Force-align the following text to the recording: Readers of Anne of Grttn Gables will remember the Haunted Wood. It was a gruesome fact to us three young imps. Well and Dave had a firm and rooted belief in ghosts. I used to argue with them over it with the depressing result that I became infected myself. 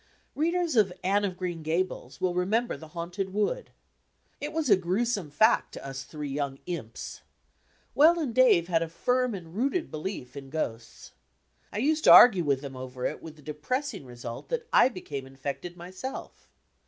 Readers 0.33 0.75
of 0.75 0.91
Anne 1.03 1.23
of 1.23 1.37
Grttn 1.37 1.61
Gables 1.61 2.19
will 2.19 2.33
remember 2.33 2.75
the 2.75 2.87
Haunted 2.87 3.31
Wood. 3.31 3.69
It 4.39 4.51
was 4.51 4.67
a 4.67 4.75
gruesome 4.75 5.29
fact 5.29 5.73
to 5.75 5.85
us 5.85 6.01
three 6.05 6.29
young 6.31 6.57
imps. 6.65 7.21
Well 7.93 8.17
and 8.17 8.33
Dave 8.33 8.67
had 8.67 8.81
a 8.81 8.89
firm 8.89 9.35
and 9.35 9.53
rooted 9.55 9.91
belief 9.91 10.35
in 10.35 10.49
ghosts. 10.49 11.11
I 11.71 11.77
used 11.77 12.03
to 12.05 12.11
argue 12.11 12.43
with 12.43 12.61
them 12.61 12.75
over 12.75 13.05
it 13.05 13.21
with 13.21 13.35
the 13.35 13.43
depressing 13.43 14.03
result 14.03 14.49
that 14.49 14.67
I 14.73 14.89
became 14.89 15.27
infected 15.27 15.77
myself. 15.77 16.47